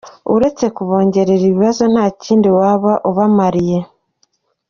[0.35, 3.77] Uretse kubongerera ibibazo nta kindi waba ubamariye!